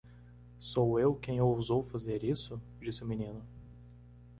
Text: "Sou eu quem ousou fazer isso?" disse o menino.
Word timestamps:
"Sou 0.57 0.97
eu 0.99 1.13
quem 1.13 1.39
ousou 1.39 1.83
fazer 1.83 2.23
isso?" 2.23 2.59
disse 2.79 3.03
o 3.03 3.07
menino. 3.07 3.43